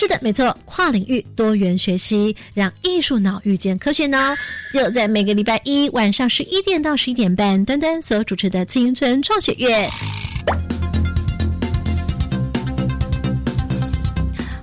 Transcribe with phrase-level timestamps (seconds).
[0.00, 4.16] 是的，没错，跨领域多元学习，让艺术脑遇见科学脑，
[4.72, 9.90] 就在每个礼拜一晚上十一点到十一点半，端端所主持的青春创学院。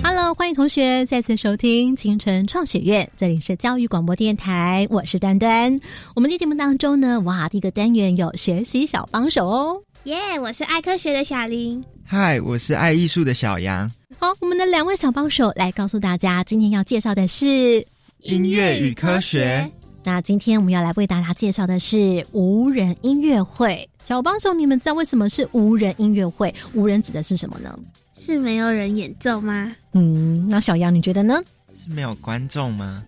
[0.01, 5.77] Hello，欢迎同学再次收听青春创学院，这里是教育广播电台，我是端端。
[6.15, 10.39] 我们今天节目当中呢，哇，第一个单元有学习小帮手哦，耶！
[10.39, 13.91] 我是爱科学的小林，嗨，我是爱艺术的小杨。
[14.17, 17.85] 好，我们的两位小帮手来告诉大家，今天要介绍的是
[18.21, 19.69] 音乐与科学。
[20.03, 23.87] 那今天我们要来为大家介绍的是无人音乐会。
[24.03, 26.53] 小帮手，你们知道为什么是无人音乐会？
[26.73, 27.77] 无人指的是什么呢？
[28.17, 29.75] 是没有人演奏吗？
[29.93, 31.41] 嗯，那小杨你觉得呢？
[31.75, 33.03] 是没有观众吗？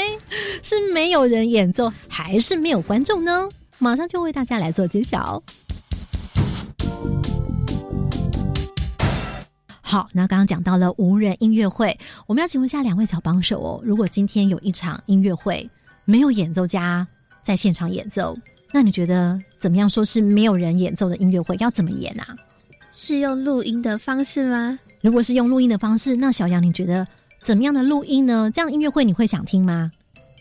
[0.62, 3.48] 是没有人演奏，还是没有观众呢？
[3.78, 5.42] 马上就为大家来做揭晓。
[9.94, 13.80] 好，那刚刚讲到了无人音乐会，我们要请问一下两位小帮手哦。
[13.84, 15.70] 如果今天有一场音乐会，
[16.04, 17.06] 没有演奏家
[17.44, 18.36] 在现场演奏，
[18.72, 19.88] 那你觉得怎么样？
[19.88, 22.34] 说是没有人演奏的音乐会，要怎么演啊？
[22.92, 24.76] 是用录音的方式吗？
[25.00, 27.06] 如果是用录音的方式，那小杨你觉得
[27.40, 28.50] 怎么样的录音呢？
[28.52, 29.92] 这样音乐会你会想听吗？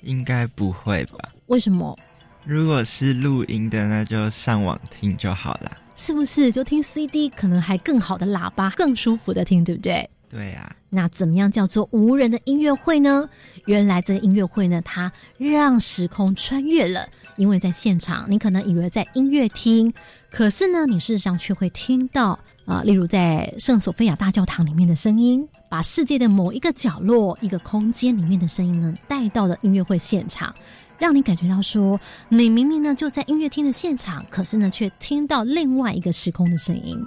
[0.02, 1.30] 应该不会吧？
[1.46, 1.96] 为什么？
[2.44, 5.78] 如果是录音的，那就上网听就好了。
[5.96, 10.10] 是不是就听 CD 可能还更好的喇叭，更舒服的听，对不对？
[10.30, 10.76] 对呀。
[10.90, 13.28] 那怎么样叫做无人的音乐会呢？
[13.66, 19.92] 原来这个音乐会呢，它让时空穿越了，因为在现场，你可能以为在音乐厅，
[20.30, 30.54] 可是呢，你事实上却会听到啊，例如在圣索菲亚大教堂里面的声音，把世界的某一个角落、一个空间里面的声音呢，带到了音乐会现场。
[31.00, 32.00] 让你感觉到说，
[32.30, 36.98] 你明明呢就在音乐厅的现场，可是呢却听到另外一个时空的声音。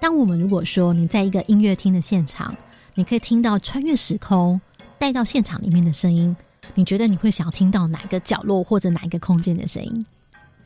[0.00, 2.54] 当我们如果说你在一个音乐厅的现场，
[2.94, 4.60] 你可以听到穿越时空
[4.98, 6.36] 带到现场里面的声音，
[6.74, 10.04] 你觉得你会想要听到哪个角落或者哪一个空间的声音？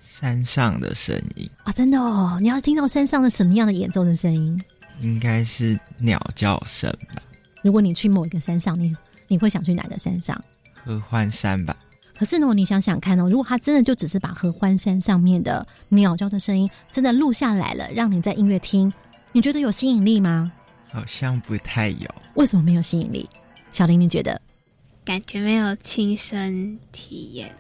[0.04, 2.38] 山上的声音啊，真的哦！
[2.40, 4.60] 你要听到山上的什么样的演奏的声音？
[5.00, 7.22] 应该是鸟叫声吧。
[7.62, 8.94] 如果你去某一个山上，你
[9.28, 10.40] 你会想去哪个山上？
[10.74, 11.76] 合欢山吧。
[12.22, 18.92] 可是呢，你想想看哦，如果他真的就只是把合欢山上面的鸟叫的声音真的录下来了，让你在音乐厅，
[19.32, 20.52] 你觉得有吸引力吗？
[20.92, 22.08] 好像不太有。
[22.34, 23.28] 为什么没有吸引力？
[23.72, 24.40] 小林，你觉得？
[25.04, 27.52] 感觉没有亲身体验，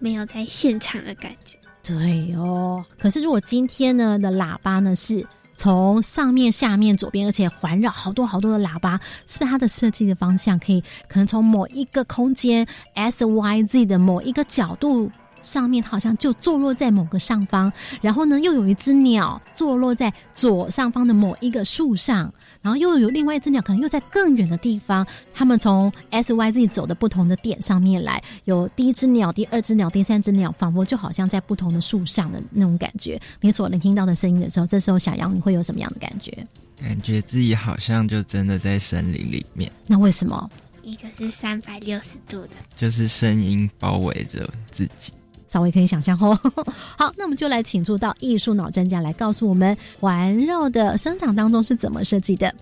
[0.00, 1.58] 没有在现场的感觉。
[1.82, 2.82] 对哦。
[2.98, 5.26] 可是如果今天呢的喇叭呢是？
[5.56, 15.10] 从上面、下面、左边，而且环绕好多好多的喇叭，是不是它的设计的方向可以可能从某一个空间 S Y Z 的某一个角度
[15.42, 22.32] 上面，好像就坐落在某个上方，然后呢，又有一只鸟坐落在左上方的某一个树上。
[22.66, 25.06] 然后又有另外一只鸟，可能又在更远的地方。
[25.32, 33.20] 他们从 S Y Z 走的不同的点上面来，有第一只鸟、第二只鸟、第三只鸟，仿佛就好像在不同的树上的那种感觉。
[33.40, 36.44] 你所能听到的声音的时候，这时候小杨你会有什么样的感觉？
[36.80, 39.70] 感觉自己好像就真的在森林里面。
[39.86, 40.50] 那为什么？
[40.82, 45.12] 一个是三百六十度的，就是声音包围着自己。
[45.48, 46.38] 稍微可以想象哦。
[46.98, 52.54] 好，那我们就来请出到艺术脑专家来告诉我们环绕的生长当中是怎么设计的。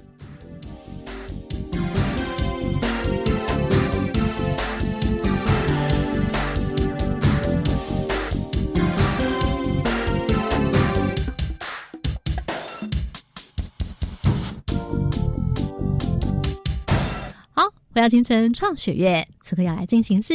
[17.53, 17.63] 好，
[17.93, 20.35] 回到京城创学院，此刻要来进行是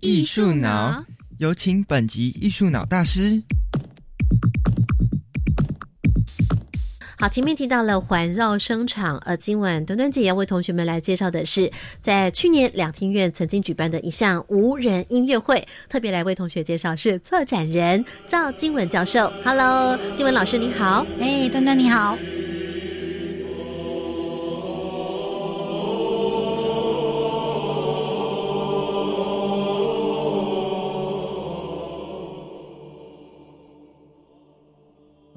[0.00, 1.04] 艺术脑。
[1.38, 3.42] 有请本集艺术脑大师。
[7.18, 19.30] 好，前面提到了环绕声场，而今晚端端姐要为同学们来介绍的是，在去年两厅院曾经举办的一项无人音乐会，特别来为同学介绍是策展人赵金文教授。
[19.44, 21.06] Hello，金文老师你好。
[21.20, 22.16] 哎，端端你好。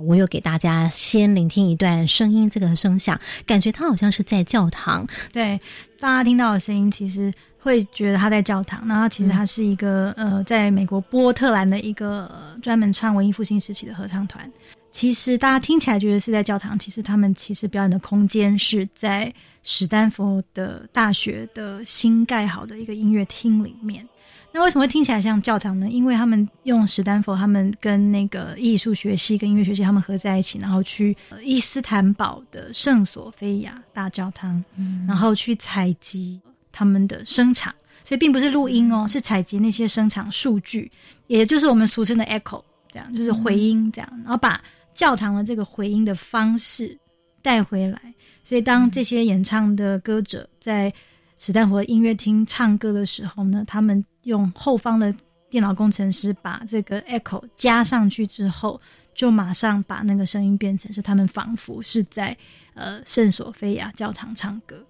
[0.10, 5.06] 我有给大家先聆听一段声音，这个声响感觉它好像是在教堂。
[5.32, 5.62] 对，
[6.00, 14.52] 大家听到的声音其实会觉得他在教堂，然后其实他是一个、呃，在美国波特兰的一个、呃专门唱文艺复兴时期的合唱团。
[14.90, 24.04] 其实大家听起来觉得是在教堂，其实他们其实表演的空间是在史丹佛的大学的新盖好的一个音乐厅里面。
[24.51, 25.88] 那为什么会听起来像教堂呢？
[25.90, 34.63] 因为他们用史丹佛，他们跟那个艺术学系跟音乐学系他们合在一起，然后去呃伊斯坦堡的圣索菲亚大教堂，
[35.07, 36.42] 然后去采集
[36.72, 37.74] 他们的声场，
[38.04, 40.92] 所以并不是录音哦，是采集那些声场数据，
[41.28, 44.60] 也就是我们俗称的 echo，这样就是回音这样，然后把
[44.96, 46.98] 教堂的这个回音的方式
[47.42, 48.01] 带回来。
[48.44, 50.92] 所以当这些演唱的歌者在
[51.39, 55.15] 史丹佛音乐厅唱歌的时候呢，他们用后方的
[55.50, 58.80] 电脑工程师把这个 echo 加上去之后，
[59.15, 62.38] 就马上把那个声音变成是他们仿佛是在
[62.74, 64.86] 呃圣索菲亚教堂唱歌。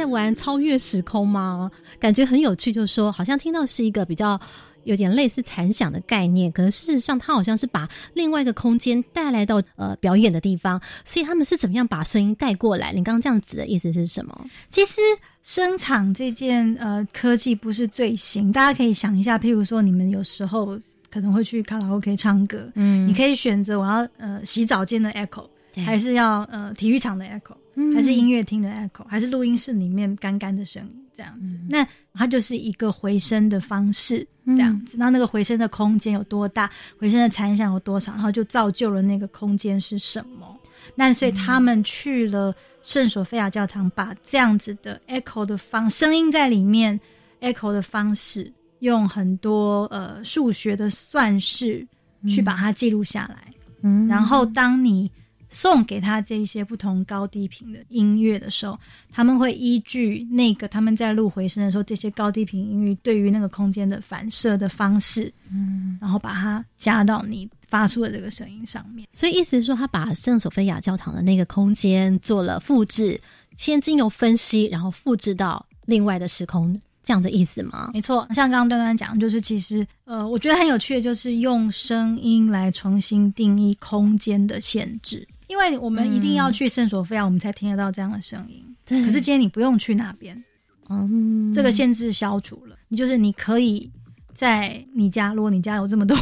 [0.00, 1.70] 在玩超越时空吗？
[1.98, 4.40] 感觉很有趣，就是说好像听到是一个比较
[4.84, 12.94] 有点类似残响的概念，可是事实上它好像是把另外一个空间带来到呃表演的地方，所以他们是怎么样把声音带过来？
[12.94, 14.46] 你刚刚这样子的意思是什么？
[14.70, 15.02] 其实
[15.42, 20.80] 声场这件呃科技不是最新，大家可以想一下，譬如说你们有时候
[21.10, 25.46] 可能会去卡拉 OK 唱歌，嗯你可以选择我要呃洗澡间的 echo，
[25.84, 31.54] 还是要呃体育场的 echo，、嗯还是音乐厅的 echo，还是录音室里面干干的声音这样子。
[31.68, 34.96] 那它就是一个回声的方式这样子。
[34.98, 40.56] 那那个回声的空间有多大，回声的残响有多少，然后就造就了那个空间是什么。
[40.94, 46.98] 那所以他们去了圣索菲亚教堂，把这样子的 echo 的方声音在里面
[47.40, 51.86] echo 的方式，用很多呃数学的算式
[52.26, 53.52] 去把它记录下来。
[53.82, 55.10] 嗯然后当你
[55.50, 58.78] 送给他这一些不同高低频的音乐的时候，
[59.12, 69.06] 他们会依据那个他们在录回声的时候，这些高低频音乐对于那个空间的反射的方式，嗯，然后把它加到你发出的这个声音上面。
[69.10, 73.20] 所以意思是说，他把圣索菲亚教堂的那个空间做了复制，
[73.56, 77.90] 先经由分析，然后复制到另外的时空，这样的意思吗？
[77.92, 85.26] 没错，像刚刚端端讲，就是其实呃，我觉得很有趣的，就是用声音来重新定义空间的限制。
[85.50, 88.64] 因为我们一定要去圣索菲亚，我们才听得到这样的声音。
[88.86, 89.04] 对。
[89.04, 90.40] 可是今天你不用去那边，
[90.88, 93.90] 嗯，这个限制消除了，你就是你可以
[94.32, 96.16] 在你家，如果你家有这么多、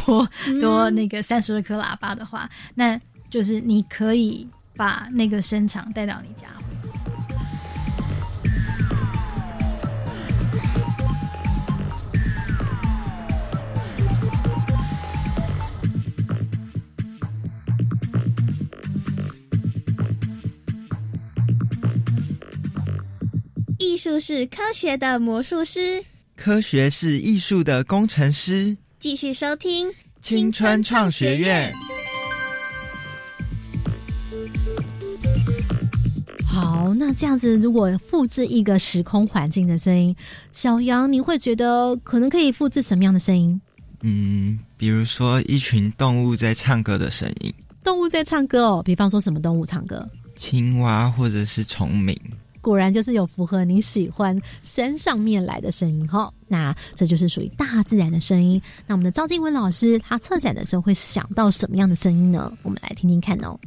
[0.59, 2.99] 多那个三十二颗喇叭的话，那
[3.29, 6.47] 就是你可以把那个声场带到你家。
[23.89, 26.05] 艺术是科学的魔术师。
[26.35, 28.77] 科学是艺术的工程师。
[28.99, 29.91] 继续收听
[30.21, 31.67] 青春创学院。
[36.47, 40.15] 好，那这样子，如果复制一个时空环境的声音，
[40.51, 43.59] 小杨，你会觉得可能可以复制什么样的声音？
[44.03, 47.51] 嗯，比如说一群动物在唱歌的声音，
[47.83, 50.07] 动物在唱歌哦，比方说什么动物唱歌？
[50.35, 52.15] 青蛙或者是虫鸣。
[52.61, 56.31] 果然就是有符合你喜欢山上面来的声音哈。
[56.47, 58.61] 那这就是属于大自然的声音。
[58.87, 62.51] 那我们的赵静文老师他策展的时候会想到什么样的声音呢？
[62.63, 63.57] 我们来听听看哦。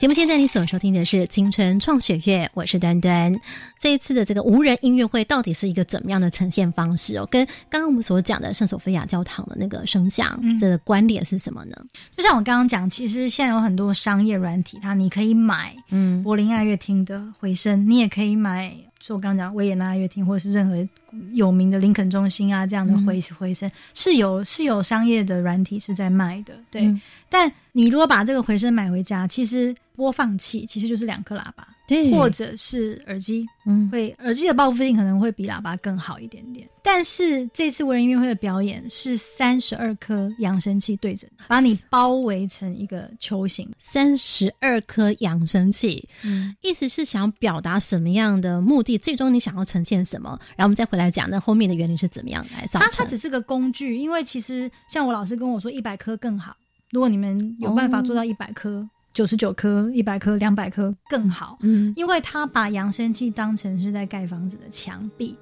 [0.00, 3.38] 节目现在你所收听的是青春创学月，我是端端。
[3.78, 7.28] 这一次的这个无人音乐会到底是一个怎么样的呈现方式哦？
[7.30, 11.76] 跟刚刚我们所讲的圣索菲亚教堂的那个声响，嗯这个关联是什么呢？
[12.16, 20.88] 就像我刚刚讲，其实现在有很多商业软体，它你可以买嗯柏林爱乐厅的回声，你也可以买，说我刚刚讲维也纳爱乐厅，或者是任何
[21.32, 26.82] 有名的林肯中心啊这样的回、回声，是有是有商业的软体是在卖的，对。
[26.82, 27.00] 嗯。
[27.28, 36.68] 但你如果把这个回声买回家，其实播放器其实就是两颗喇叭，对，或者是耳机，嗯会耳机的报复性可能会比喇叭更好一点点。
[36.82, 43.68] 但是这次无人音乐会的表演是三十二颗扬声器对着你，把你包围成一个球形。
[43.80, 48.96] 三十二颗扬声器，嗯，意思是想表达什么样的目的？
[48.96, 50.38] 最终你想要呈现什么？
[50.56, 52.88] 然后我们再回来讲那后面的原理是怎么样来造它。
[52.90, 56.56] 它只是个工具，因为其实像我老师跟我说，一百颗更好。
[56.92, 58.88] 如果你们有办法做到一百颗、
[59.20, 65.36] 九十九颗、一百颗、两百颗更好，嗯，因为他把扬声器当成是在盖房子的墙壁。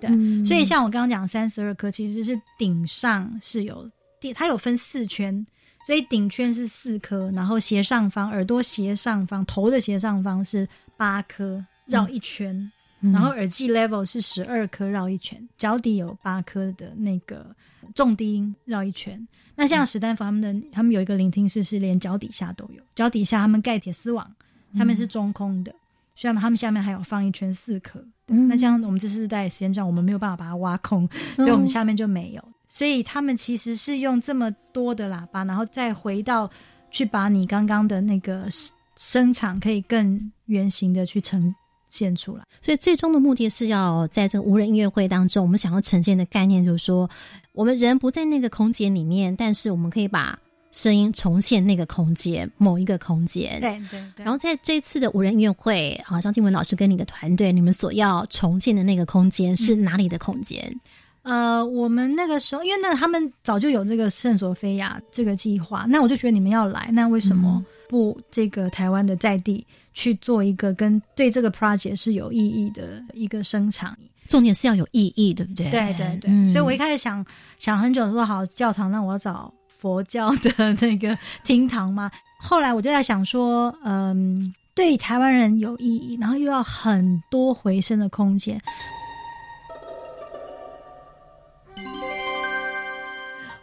[0.00, 0.44] 对嗯。
[0.44, 3.88] 所以像我刚刚讲三十二颗，其实是顶上是有
[4.20, 5.46] 顶，它有分四圈，
[5.86, 12.72] 所以顶圈是四颗，然后斜上方耳朵斜上方头的斜上方是八颗，绕一圈，嗯
[13.12, 17.46] 然后耳机 level 是十二颗绕一圈，脚底有八颗的那个
[17.94, 19.26] 重低音绕一圈。
[19.54, 24.30] 那像史丹佛他们的，他们有一个聆听室是连脚底下都有，脚底下他们盖铁丝网，
[24.76, 25.74] 他们是中空的，
[26.14, 27.98] 所以他们下面还有放一圈四颗。
[28.28, 32.44] 嗯那这样我们这是在时间上，我们没有办法把它挖空，所以我们下面就没有。
[32.66, 36.50] 所以他们其实是用这么多的喇叭，然后再回到
[36.90, 41.54] 去把你刚刚的那个声声场可以更圆形的去呈
[41.88, 42.42] 现出来。
[42.60, 47.08] 所以最终的目的是要在这个无人音乐会当中，我们想要呈现的概念就是说，
[47.52, 50.38] 我们人不在那个空间里面，但是我们可以把
[50.72, 53.60] 声音重现那个空间，某一个空间。。
[53.60, 54.24] 对对对。
[54.24, 60.80] 然后在这次的无人音乐会，啊，张静文老师跟你的团队，你们所要重建的那个空间是哪里的空间？
[61.22, 73.96] 呃，我们那个时候，因为那他们早就有这个圣索菲亚这个计划，那我就觉得你们要来，那为什么不这个台湾的在地去做一个跟对这个 project 是有意义的一个生产？
[74.28, 75.70] 重点是要有意义，对不对？
[75.70, 77.24] 对对对，嗯所以我一开始想
[77.58, 82.10] 想很久，说好教堂，那我要找佛教的那个厅堂嘛。
[82.40, 88.60] 后来我就在想说，嗯，对台湾人有意义，然后又要很多回声的空间。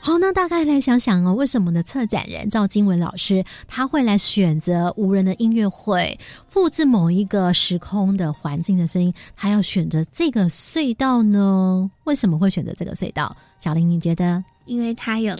[0.06, 1.82] 好，那大概来想想哦，为什么呢？
[1.82, 11.90] 策展人赵金文老师他会来选择无人的音乐会，复制某一个时空的环境的声音，他要选择这个隧道呢？
[12.04, 13.34] 为什么会选择这个隧道？
[13.60, 14.44] 小林，你觉得？
[14.66, 15.38] 因为他有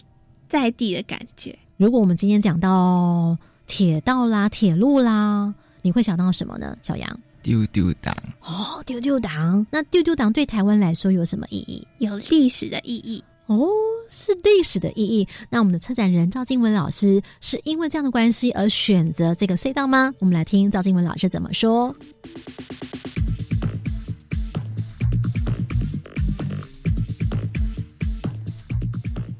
[0.48, 1.54] 在地的感觉。
[1.76, 6.78] 如果我们今天讲到铁道啦、铁路啦，你会想到什么呢？
[6.82, 7.20] 小杨？
[7.42, 9.68] 丢丢党，哦，丢丢党。
[9.70, 11.86] 那丢丢党对台湾来说有什么意义？
[11.98, 13.68] 有历史的意义，哦，
[14.14, 15.28] 是历史的意义。
[15.50, 20.14] 那我们的策展人赵静文老师是因为这样的关系而选择这个隧道吗？
[20.20, 21.94] 我们来听赵静文老师怎么说。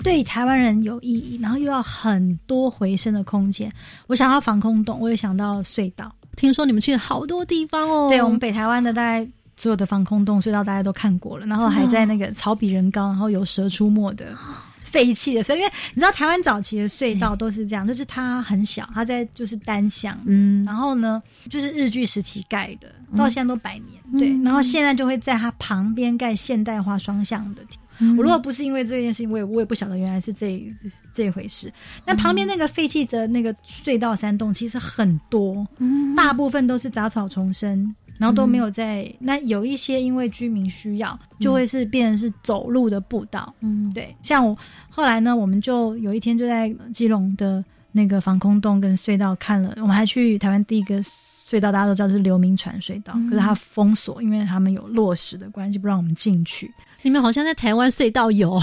[0.04, 3.72] 对台湾人有意义，然后又要很多回声的空间。
[4.08, 6.14] 我想到防空洞，我也想到隧道。
[6.36, 8.10] 听说你们去了好多地方哦。
[8.10, 9.26] 对我们北台湾的大概
[9.56, 14.36] 所有的防空洞隧道，大家都看过了，然后还在那个草比人高，然后有蛇出没的。
[14.84, 21.20] 废弃的所以，因为你知道台湾早期的隧道都是这样，就是它很小，它在就是单向，嗯，然后呢
[21.50, 27.64] 就是日据时期盖的，到现在都百年，嗯对，然后现在就会在它旁边盖现代化双向的。
[28.00, 30.64] 嗯我如果不是因为这件事情，我也我也不晓得原来是这
[31.12, 31.74] 这回事。
[32.06, 39.12] 那旁边那个废弃的那个隧道山洞其实很多，嗯大部分都是杂草丛生，然后都没有在。
[39.20, 43.54] 那有一些因为居民需要，就会是变成是走路的步道。
[43.62, 44.58] 嗯，对，像我
[44.90, 51.02] 后来呢，我们就有一天就在基隆的那个防空洞跟隧道看了，我们还去台湾第一个
[51.50, 56.72] 隧道，大家都知道就是流民船隧道，嗯可是它封锁，因为他们有落实的关系，不让我们进去。
[57.02, 58.62] 你们好像在台湾隧道有，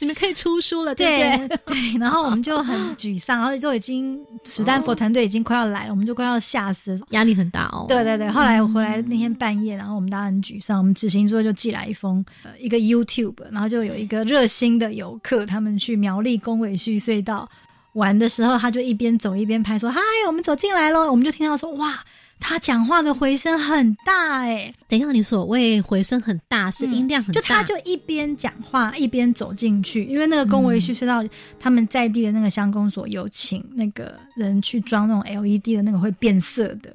[0.00, 1.06] 你们可以出书了，对
[1.38, 1.58] 不对？
[1.66, 7.06] 对，然后我们就很沮丧，然后就已经史丹佛团队已经快要来了，我们就快要吓死了。
[7.10, 7.84] 压力很大哦。
[7.88, 17.48] 对对对，后来我回来那天半夜，然后我们大家很沮丧，我们执行座就寄来一封呃一个 YouTube，然后就有一个热心的游客，他们去苗栗公尾序隧道
[17.92, 21.98] 玩的时候，他就一边走一边拍说：“嗨，我们走进来喽！”我们就听到说：“哇，
[22.40, 31.22] 他讲话的回声很大哎、等一下，你所谓回声很大，是音量很大，就他就一边讲话一边走进去，因为那个公维序隧道，
[31.58, 36.90] 他们在地的那个乡公所有请那个人去装那种 LED 的那个会变色的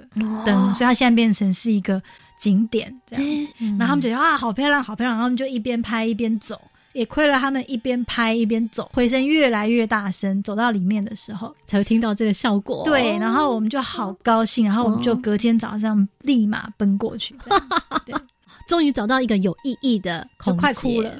[0.45, 2.01] 灯，所以它现在变成是一个
[2.39, 3.47] 景点这样。
[3.77, 6.59] 然后他们觉得啊，好漂亮，好漂亮，然后他们就一边拍一边走。
[6.95, 12.83] 也亏了他们一边拍一边走，回声越来越大声，走到里面的时候，才会听到这个效果。
[12.85, 17.35] 对，然后我们就好高兴，然后我们就隔天早上立马奔过去。
[18.65, 21.11] 终于找到一个有意义的就空，快哭了。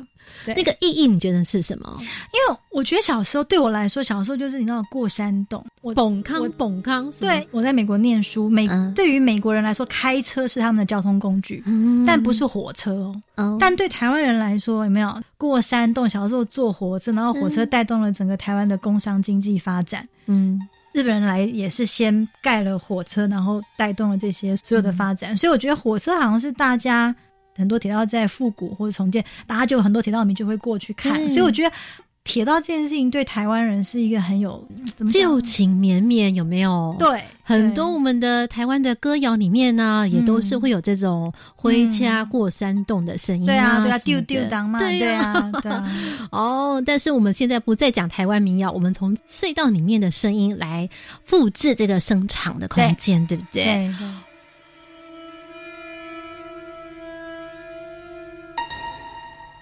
[0.45, 1.97] 对那个意义你觉得是什么？
[1.99, 2.05] 因
[2.53, 13.21] 为我觉得小时候对我来说，小时候就是你知道过山洞，我蹦康对，我在美国念书，美、嗯对于美国人来说，开车是他们的交通工具，嗯但不是火车哦。
[13.35, 16.07] 哦，但对台湾人来说，有没有过山洞？
[16.07, 20.07] 小时候坐火车，然后火车带动了整个台湾的工商经济发展。
[20.27, 20.59] 嗯
[20.93, 25.35] 日本人来也是先盖了火车，然后带动了这些所有的发展。
[25.35, 27.13] 所以我觉得火车好像是大家
[27.55, 31.25] 很多铁道在复古或者重建，大家就很多铁道迷就会过去看。
[31.25, 31.75] 嗯所以我觉得
[32.23, 36.95] 铁道这件事情对台湾人是一个很有怎么讲旧情绵绵，有没有？。
[36.97, 45.91] 对很多我们的台湾的歌谣里面呢、也都是会有这种回家过山洞的声音、对啊对啊，丢丢当嘛，对对啊啊对啊，
[46.31, 50.89] 哦，但是我们现在不再讲台湾民谣，我们从隧道里面的声音来
[51.25, 53.63] 复制这个声场的空间，对不对？
[53.63, 54.07] 对对。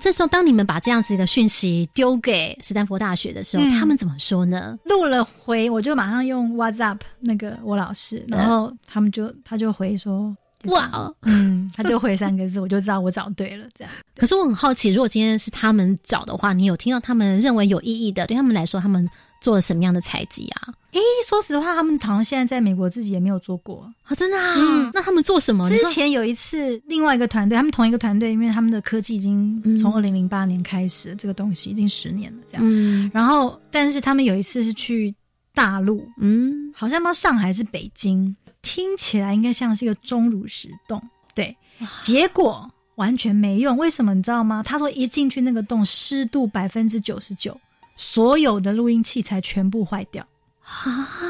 [0.03, 4.77] 这时候，当你们把这样子一个讯息丢给斯坦福大学的时候，嗯他们怎么说呢？
[4.83, 11.15] 录了回，我就马上用 WhatsApp 那个我老师，然后他们就他就回说，哇哦！
[11.21, 13.93] 嗯，他就回三个字，我就知道我找对了，这样。
[14.17, 19.09] 可是我很好奇，如果今天是他们找的话，你有听到他们认为有意义的，对他们来说，他们
[19.43, 20.73] 做了什么样的采集啊？
[20.93, 23.91] 诶，说实话，他们好像现在在美国自己也没有做过。
[24.03, 24.55] 啊，真的啊？
[24.57, 25.69] 嗯那他们做什么？
[25.69, 32.63] 之前有一次，另外一个团队，他们同一个团队，因为他们的科技已经从二零零八年开始，这个东西已经十年了，这样。
[32.65, 35.13] 嗯然后，但是他们有一次是去
[35.53, 41.01] 大陆，嗯好像不知道上海还是北京，听起来应该像是一个钟乳石洞，
[41.35, 41.55] 对，
[42.01, 43.75] 结果完全没用。
[43.75, 44.63] 为什么你知道吗？
[44.63, 47.59] 他说一进去那个洞，湿度百分之九十九，
[47.95, 50.25] 所有的录音器材全部坏掉，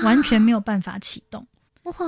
[0.03, 1.46] 完全没有办法启动。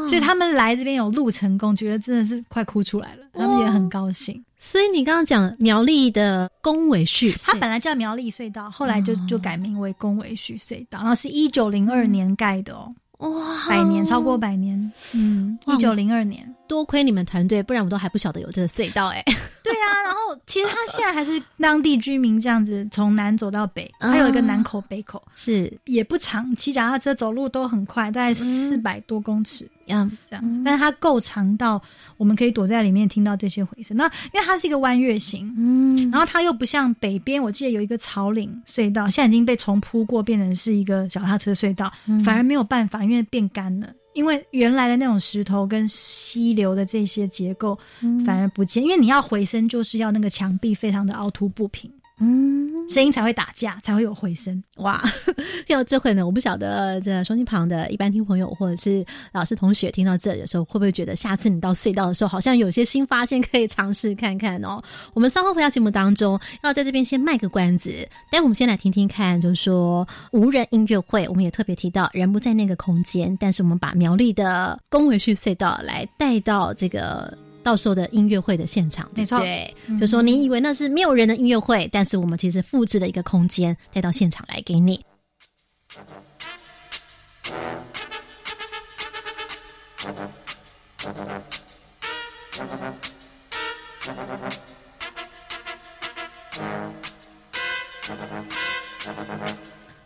[0.05, 4.41] 所以他们来这边有录成功，觉得真的是快哭出来了，他们也很高兴。
[4.57, 13.67] 所以你刚刚讲苗栗的宫尾序，它本来叫苗栗隧道，后来就哦就改名为宫尾序隧道，然后是一九零二年盖的哦，哇。
[13.67, 16.55] 百年超过百年，嗯，哇一九零二年。
[16.67, 19.23] 多亏你们团队，不然我都还不晓得有这个隧道哎、
[19.63, 25.71] 对啊，然后其实他现在还是当地居民这样子从南走到北，嗯还有一个南口北口，是。
[25.85, 30.63] 也不长，骑脚踏车走路都很快，大概四百多公尺呀，这样子，嗯。
[30.63, 31.81] 但是它够长到
[32.17, 33.95] 我们可以躲在里面听到这些回声。
[33.95, 35.53] 那因为它是一个弯月形。
[35.57, 42.23] 嗯，然后它又不像北边，我记得有一个草岭隧道，现在已经被重铺过，变成是一个脚踏车隧道，嗯。
[42.23, 43.87] 反而没有办法，因为变干了。
[44.15, 48.25] 因为原来的那种石头跟溪流的这些结构嗯。
[48.25, 54.63] 反而不见，因为你要回声，就是要那个墙壁非常的凹凸不平，嗯，声音才会打架，才会有回声。
[54.77, 55.03] 哇，
[55.67, 64.81] 听到这回呢，我不晓得这收音旁的一般听朋友或者是老师同学听到这，有时候会不会觉得下次你到隧道的时候，好像有些新发现可以尝试看看哦。
[65.13, 67.91] 我们稍后回到节目当中，要在这边先卖个关子，
[68.31, 77.37] 待会我们先来听听看，就是说无人音乐会，我们也特别提到人不在那个空间，但是我们把苗栗的公文序隧道来带到这个。
[77.65, 79.75] 到时候的音乐会的现场，没错对？
[79.87, 85.03] 嗯就说你以为那是没有人的音乐会，但是我们其实复制了一个空间带到现场来给你。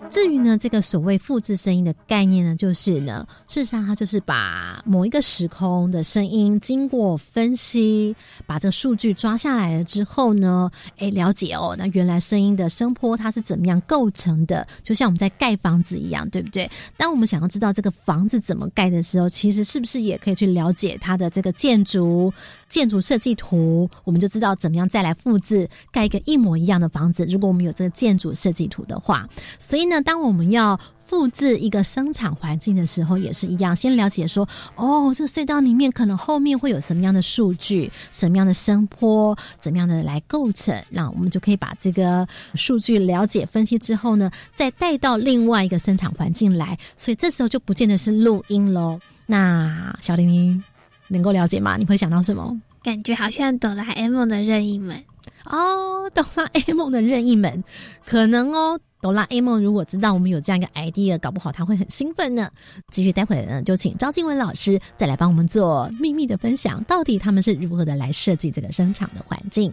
[0.09, 8.15] 至于呢，这个所谓复制声音的概念呢，就是呢，事实上它就是把某一个时空的声音经过分析，
[8.47, 16.69] 把这个数据抓下来了之后呢，诶，了解哦，那原来声音的声波它是怎么样构成的，就像我们在盖房子一样，对不对？
[16.97, 22.33] 当我们想要知道这个房子怎么盖的时候，其实是不是也可以去了解它的这个建筑
[22.69, 27.25] 建筑设计图，我们就知道怎么样再来复制盖一个一模一样的房子。
[27.25, 29.27] 如果我们有这个建筑设计图的话，
[29.57, 48.99] 所以呢，当我们要复制一个生产环境的时候，也是一样，先了解说，哦，这个隧道里面可能后面会有什么样的数据，什么样的声波，怎么样的来构成，那我们就可以把这个数据了解分析之后呢，再带到另外一个生产环境来，所以这时候就不见得是录音喽。
[49.25, 50.63] 那小玲玲
[51.09, 51.75] 能够了解吗？
[51.77, 52.57] 你会想到什么？
[52.81, 55.03] 感觉好像哆啦 A 梦的任意门。
[55.43, 57.63] 哦，哆啦 A 梦的任意门，
[58.05, 58.79] 可能哦。
[59.01, 62.49] 哆啦 A 梦如果知道我们有这样一个 idea，搞不好他会很兴奋呢。
[62.91, 69.71] 继续，待会呢就请张静文老师再来帮我们做秘密的分享，到底他们是如何的来设计这个生产的环境。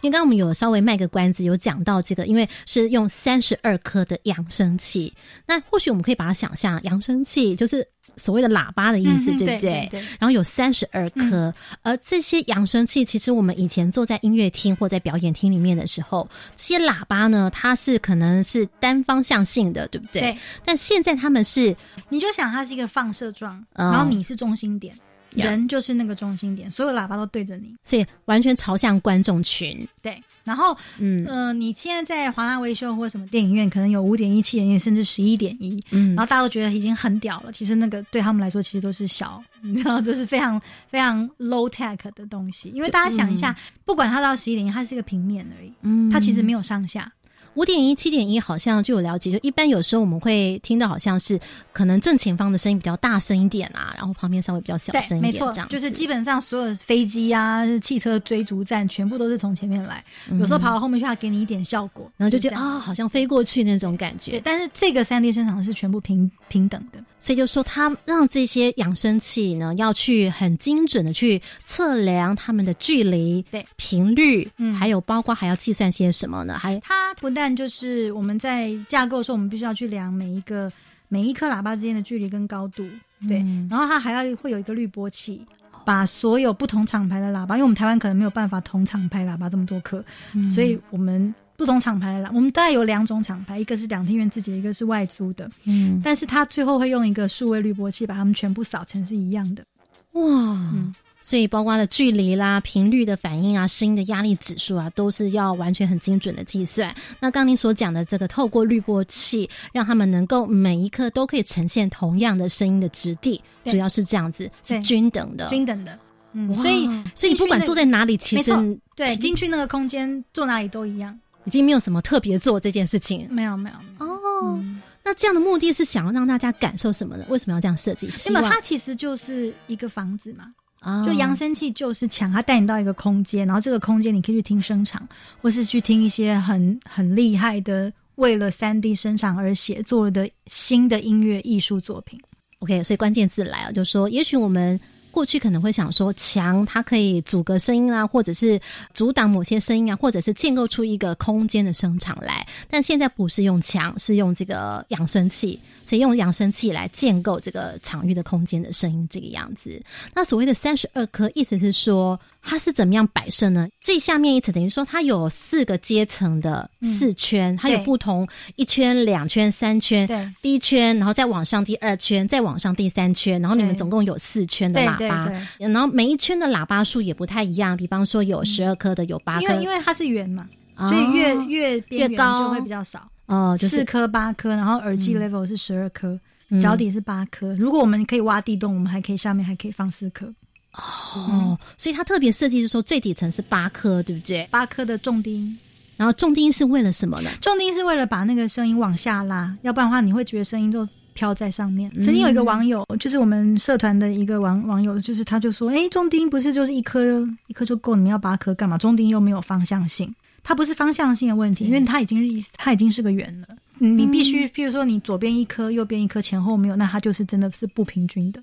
[0.00, 5.12] 因为刚刚我们有稍微卖个关子，有讲到这个，因为是用三十二颗的扬声器，
[5.46, 9.88] 那或许我们可以把它想象，扬声器就是所谓的喇叭的意思，嗯对不对？
[9.90, 20.22] 对然后有三十二颗，而这些扬声器，其实我们以前坐在音乐厅或在表演厅里面的时候，这些喇叭呢，它是可能是单方向性的，对不对？
[20.22, 20.38] 对。
[20.64, 21.76] 但现在他们是
[22.08, 25.02] 你就想它是一个放射状，哦然后你是中心点，呀
[25.44, 27.74] 人就是那个中心点，所有喇叭都对着你。
[27.84, 37.52] 所以完全朝向观众群，对，然后嗯呃，你现在在华纳维修或什么电影院，可能有五点一、七点一，甚至十一点一，嗯然后大家都觉得已经很屌了。
[37.52, 42.70] 其实那个对他们来说，其实都是小，你知道，就是非常非常 low tech 的东西。
[42.70, 47.10] 因为大家想一下，不管它到十一点一，它是一个平面而已，嗯它其实没有上下。
[47.58, 51.38] 五点一、七点一好像就有了解，就一般有时候我们会听到好像是
[51.72, 60.04] 可能正前方的声音比较大声一点啊，然后旁边稍微比较小声一点，这样，错就是基本上所有飞机啊、汽车追逐战，全部都是从前面来。
[60.38, 64.42] 有时候跑到后面去，它给你一点效果，嗯然后就觉得啊、好像飞过去那种感觉对，觉。
[64.44, 67.02] 但是这个三 D 声场是全部平平等的。
[67.20, 76.58] 所以就说它让这些扬声器呢，要去很精准的去测量它们的距离、对频率，嗯还有包括还要计算些什么呢？
[76.58, 80.70] 还它不但就是我们在架构的时候，我们必须要去量每一个
[81.08, 82.88] 每一颗喇叭之间的距离跟高度，
[83.28, 85.40] 对，嗯然后它还要会有一个滤波器。
[85.84, 90.04] 把所有不同厂牌的喇叭，因为我们台湾可能没有办法同厂牌喇叭这么多颗，
[90.34, 95.50] 嗯所以我们不同厂牌的喇，我们大概有两种厂牌，一个是两厅院自己的，一个是外租的。
[95.64, 99.64] 嗯但是它最后会用一个数位滤波器把它们全部扫成是一样的。
[100.12, 106.94] 哇，嗯所以包括了距离啦、频率的反应啊、声音的压力指数啊，都是要完全很精准的计算。
[107.18, 115.48] 那刚您所讲的这个透过滤波器，让他们能够每一刻都可以呈现同样的声音的质地，主要是这样子，是均等的。
[115.50, 115.98] 均等的。
[116.32, 118.52] 嗯，所以所以你不管坐在哪里，其实
[118.94, 121.18] 对其进去那个空间坐哪里都一样。
[121.48, 123.26] 已经没有什么特别做这件事情。
[123.30, 124.06] 没有没有。
[124.06, 127.24] 哦，嗯，那这样的目的是想要让大家感受什么呢？
[127.30, 128.10] 为什么要这样设计？
[128.30, 135.08] 那么它其实就是一个房子嘛，啊就扬声器就是墙，它带你到一个空间，然后这个空间你可以去听声场，
[135.40, 142.20] 或是去听一些很很厉害的为了三 D 声场而写作的新的音乐艺术作品。
[142.58, 144.78] OK，所以关键字来了，就是说，也许我们
[145.18, 148.60] 过去可能会想说，墙它可以阻隔声音啊，或者是
[148.94, 152.46] 阻挡某些声音啊，或者是建构出一个空间的声场来。
[152.70, 159.82] 但现在不是用墙，是用这个扬声器，所以用扬声器来建构这个场域的空间的声音这个样子。
[160.14, 163.68] 那所谓的三十二颗，意思是说它是怎么样摆设呢？
[163.80, 170.06] 最下面一层等于说它有四个阶层的四圈，它有不同一圈、两圈、三圈。
[170.06, 170.26] 对。
[170.40, 180.88] 第一圈，然后再往上第二圈，再往上第三圈，然后你们总共有四圈的喇叭，对，然后每一圈的喇叭数也不太一样，比方说有十二颗的，有八颗，因为因为它是圆嘛，哦。
[180.90, 182.44] 所以越越越高。
[182.44, 185.30] 就会比较少，哦，就是四颗八颗，然后耳机嗯。
[185.30, 186.60] level 是十二颗，嗯。
[186.60, 187.54] 脚底是八颗。
[187.56, 190.32] 如果我们可以挖地洞，我们还可以下面还可以放四颗，
[190.78, 194.46] 哦，所以它特别设计是说最底层是八颗，对不对？
[194.50, 195.58] 八颗的重低音。
[195.96, 197.30] 然后重低音是为了什么呢？
[197.40, 201.90] 重低音是为了把那个声音往下拉，要不然的话你会觉得声音都飘在上面。
[201.96, 208.78] 嗯曾经有一个网友，就是我们社团的一个网网友，就是他就说：“哎，重低音不是就是一颗一颗就够，你们要八颗干嘛？
[208.78, 210.14] 重低音又没有方向性，
[210.44, 213.48] 它不是方向性的问题，因为它已经是它已经是个圆了。
[213.78, 218.40] 你必须，比如说你左边一颗，右边一颗，前后没有，那它就是真的是不平均的。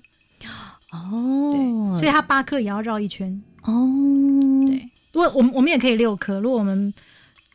[1.12, 3.30] 哦，所以它八颗也要绕一圈。
[3.62, 3.88] 哦，
[4.66, 6.92] 对，如果我们我们也可以六颗，如果我们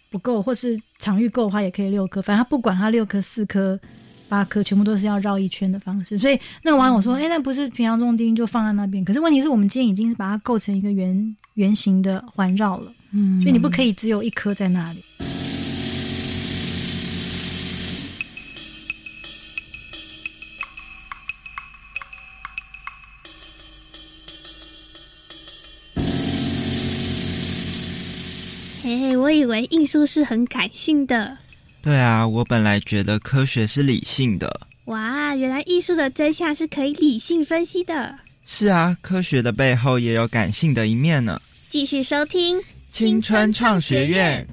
[0.09, 2.21] 不够或是场域够的话，也可以六颗。
[2.21, 3.79] 反正它不管它六颗、四颗、
[4.27, 6.19] 八颗，全部都是要绕一圈的方式。
[6.19, 9.03] 所以那个网友说：“哎、那不是平常重低音就放在那边？
[9.05, 15.03] 可是问题是我们今天已经是把它构成一个圆圆形的环绕了，嗯所以你不可以只有一颗在那里。
[29.31, 31.37] 我以为艺术是很感性的，
[31.81, 34.67] 对啊，我本来觉得科学是理性的。
[34.85, 38.13] 哇，原来艺术的真相是可以理性分析的。
[38.45, 41.41] 是啊，科学的背后也有感性的一面呢。
[41.69, 44.45] 继续收听青春创学院。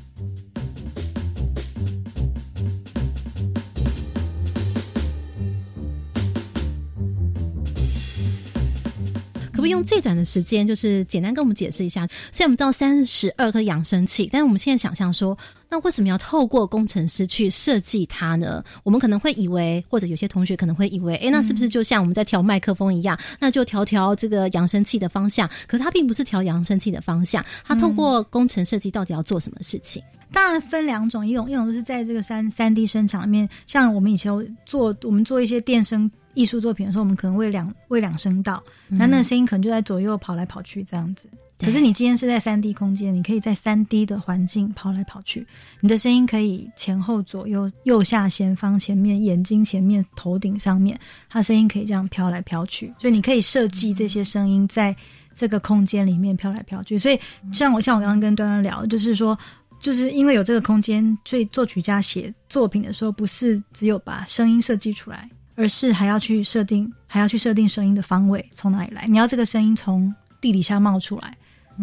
[9.58, 12.06] 不可以用最短的时间，就是简单跟我们解释一下？
[12.30, 15.36] 虽然我们知道三十二颗扬声器，但是我们现在想象说，
[15.68, 18.62] 那为什么要透过工程师去设计它呢？
[18.84, 25.50] 我们可能会以为，或者有些同学可能会以为，诶，那是不是就像我们在调麦克风一样，那就调调这个扬声器的方向？
[25.66, 30.00] 可它并不是调扬声器的方向，它透过工程设计到底要做什么事情？
[30.32, 34.30] 当然分两种，一种一种是在这个三三 D 声场里面，像我们以前
[34.64, 41.28] 做我们做一些电声艺术作品的时候，我们可能为两为两声道，那那个声音可能就在左右跑来跑去这样子。
[41.58, 45.44] 可是你今天是在三 D 空间，你可以在三 D 的环境跑来跑去，
[45.80, 50.96] 你的声音可以前后左右、右下、前方、前面、眼睛前面、头顶上面，
[51.28, 54.94] 它声音可以这样飘来飘去，所以你可以设计这些声音在
[55.34, 56.96] 这个空间里面飘来飘去。
[56.96, 57.18] 所以
[57.52, 59.36] 像我像我刚刚跟端端聊，就是说。
[59.80, 69.06] 就是因为有这个空间，所以作曲家写作品的时候，不是只有把声音设计出来，而是还要去设定，还要去设定声音的方位从哪里来。
[69.08, 71.36] 你要这个声音从地底下冒出来，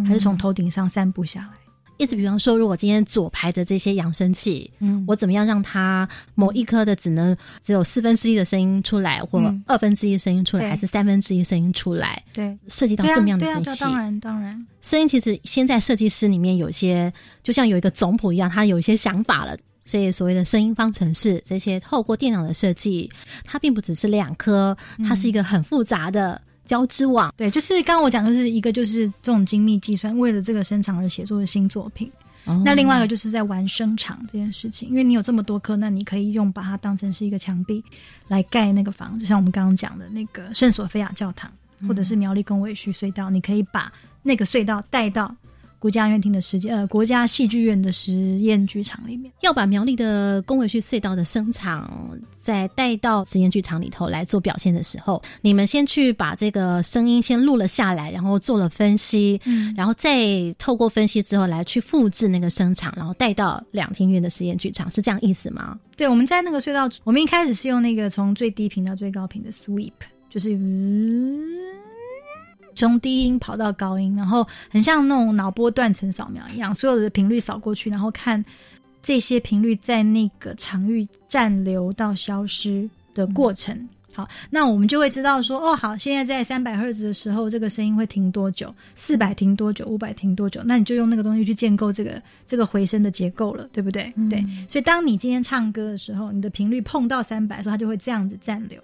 [0.08, 1.50] 还是从头顶上散布下来？
[1.98, 12.22] 意思比方说，如果今天左排的这些扬声器，嗯，我怎么样让它某一颗的只能只有四分之一的声音出来，或二分之一声音出来，还是三分之一声音出来？
[12.34, 13.80] 对，涉及到这么样的精细。
[13.82, 17.12] 当然，当然，声音其实现在设计师里面有些，
[17.44, 19.58] 就像有一个总谱一样，他有一些想法了。
[19.86, 23.10] 所以所谓的声音方程式，这些透过电脑的设计，
[23.46, 24.76] 它并不只是两颗，
[25.08, 26.42] 它是一个很复杂的。
[26.66, 32.12] 交织网，对，就是刚刚我讲的是一个，就是这种精密计算，为了这个声场而写作的新作品。
[32.64, 37.84] 那另外一个就是在玩声场这件事情，因为你有这么多颗，那你可以用把它当成是一个墙壁
[38.30, 41.52] 来盖那个房就，像我们刚刚讲的那个圣索菲亚教堂，
[41.88, 43.94] 或者是苗栗公委区隧道，你可以把
[44.24, 45.36] 那个隧道带到。
[45.86, 60.26] 国家音乐厅的时间，呃，国家戏剧院的实验剧场里面，要把苗栗的公维区隧道的声场再带到实验剧场里头来做表现的时候，你们先去把这个声音先录了下来，然后做了分析，嗯，然后再
[60.58, 65.80] 透过分析之后来去复制那个声场，然后带到两厅院的实验剧场，是这样意思吗？
[65.96, 69.94] 对，我们在那个隧道，我们一开始是用那个从最低频到最高频的 sweep，
[70.32, 71.44] 就是嗯。
[72.76, 78.44] 从低音跑到高音，然后很像那种脑波断层扫描一样，所有的频率扫过去，然后看
[79.02, 83.88] 这些频率在那个场域暂留到消失的过程。
[84.16, 88.74] 好，那我们就会知道说，哦，好，现在在三百赫兹的时候，这个声音会停多久？
[88.96, 89.86] 四百停多久？
[89.86, 90.62] 五百停多久？
[90.64, 94.14] 那你就用那个东西去建构这个这个回声的结构了，对不对？
[94.30, 94.40] 对。
[94.70, 98.80] 所以当你今天唱歌的时候，你的频率碰到三百的时候，它就会这样子暂留；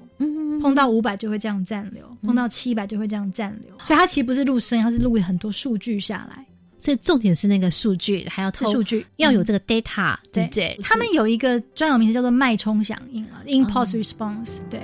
[0.61, 3.71] 碰到五百就会这样暂留；碰到七百就会这样暂留。
[3.85, 6.45] 所以它其实不是录声，它是录很多数据下来。
[6.77, 10.75] 所以重点是那个数据，还要数据要有这个 data，对不对？
[10.81, 14.81] 他们有一个专有名词叫做脉冲响应啊，impulse response，对。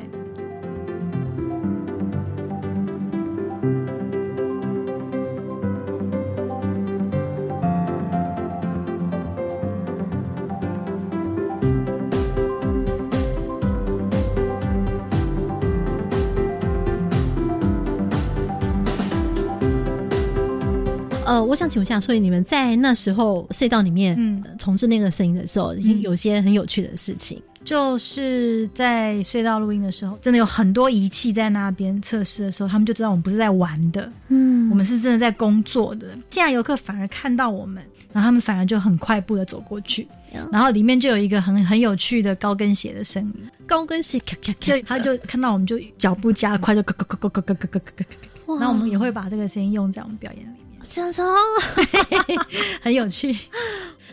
[21.37, 36.07] 呃，我想请问一下，所以你们在那时候隧道里面嗯，重置那个声音的时候，有些很有趣的事情，就是在隧道录音的时候，真的有很多仪器在那边测试的时候，他们就知道我们不是在玩的，嗯，我们是真的在工作的。
[36.31, 40.07] 现在游客反而看到我们，然后他们反而就很快步的走过去，
[40.51, 48.05] 然后里面就有一个很很有趣的高跟鞋的声音，高跟鞋咔咔咔，他就看到我们就脚步加快，就咯咯咯咯咯咯咯咯咯
[48.47, 50.57] 咯，然后我们也会把这个声音用在我们表演里。
[50.89, 51.35] 这样子哦，
[52.81, 53.35] 很有趣。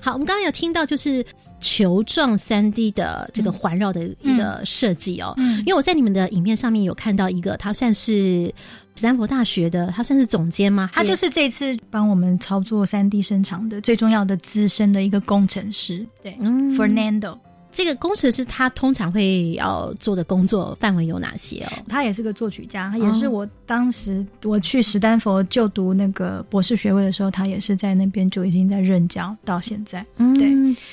[0.00, 1.24] 好，我们刚刚有听到就是
[1.60, 5.32] 球状三 D 的这个环绕的一个设计哦。
[5.38, 8.52] 嗯，因为我在你们的影片上面有看到一个，他算是
[8.94, 10.90] 斯坦福大学的，他算是总监吗？
[10.92, 16.06] 他就是这次帮我们操作三 D 生产的最重要的资深的一个工程师。
[16.22, 17.38] 对，嗯，Fernando。
[17.74, 21.72] 这个工程师他通常会要做的工作范围有哪些哦？
[21.88, 30.06] 他也是个作曲家，他也是我当时我去史丹佛就读那个博士学位的时候，他也是在那边就已经在任教到现在。
[30.18, 30.48] 嗯对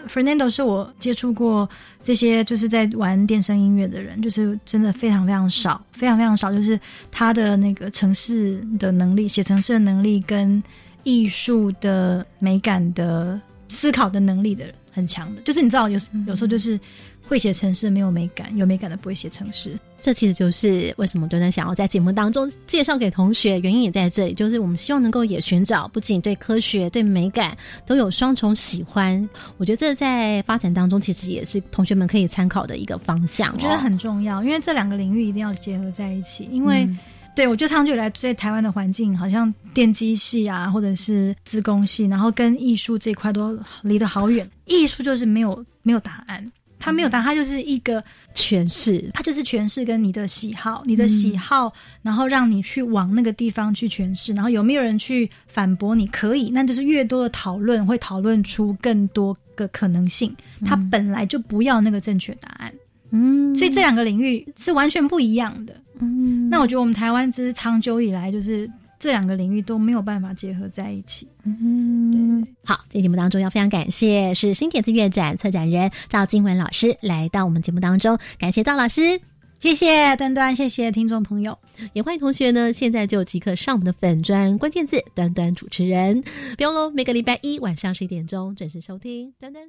[0.08, 1.70] ，Fernando 是我接触过
[2.02, 6.80] 这些就是在玩电声音乐的人，就是真的非常非常少，非常非常少，就是
[7.12, 10.62] 他的那个城市的能力、写城市的能力跟
[11.04, 13.40] 艺术的美感的
[13.70, 14.74] 思考的能力的人。
[14.92, 16.80] 很强的，就是你知道，有有时候就是
[17.28, 19.78] 会写城市没有美感，有美感的不会写城市。
[20.02, 29.30] 这其实就是为什么端端想要在节目当中介绍给同学，原因也在这里，就是我们希望能够也寻找不仅对科学、对美感都有双重喜欢。
[29.58, 33.54] 我觉得这在发展当中其实也是同学们可以参考的一个方向。
[33.54, 36.90] 我觉得很重要，因为这两个领域一定要结合在一起，因为
[37.36, 44.50] 对，我觉得长久以来在台湾的环境，好像电机系啊，或者是资工系，然后跟艺术这块都离得好远。
[44.72, 48.04] 艺术就是没有没有答案，它没有答案，它就是一个
[48.34, 56.08] 诠释，它就是诠释跟你的喜好，你的喜好，然后让你去往那个地方去诠释，然后有没有人去反驳你？
[56.08, 60.36] 可以，那就是越多的讨论会讨论出更多个可能性。
[60.66, 62.74] 它本来就不要那个正确答案，
[63.12, 65.76] 嗯，所以这两个领域是完全不一样的。
[66.00, 68.68] 嗯，那我觉得我们台湾只是长久以来就是
[69.02, 71.28] 这两个领域都没有办法结合在一起。
[71.44, 72.54] 嗯，对。
[72.64, 79.20] 好，这节目当中要非常感谢是新点子乐展策展人赵金文老师来到我们节目当中，感谢赵老师，
[79.60, 81.58] 谢谢端端，谢谢听众朋友，
[81.94, 86.22] 也欢迎同学呢现在就即刻上我们的粉砖关键字端端主持人，
[86.56, 89.34] 不用喽，每个礼拜一晚上十一点钟准时收听。
[89.40, 89.60] 端端。